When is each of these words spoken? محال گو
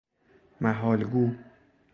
محال 0.61 1.01
گو 1.11 1.25